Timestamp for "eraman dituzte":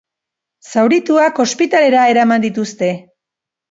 2.17-2.95